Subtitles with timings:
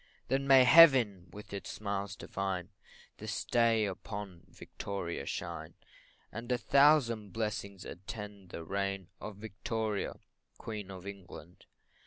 [0.29, 2.69] Then may Heaven, with its smiles divine,
[3.19, 5.75] This day upon Victoria shine,
[6.31, 10.15] And a thousand blessings attend the reign Of Victoria,
[10.57, 11.67] Queen of England.